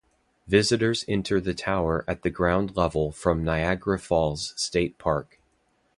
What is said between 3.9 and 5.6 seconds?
Falls State Park.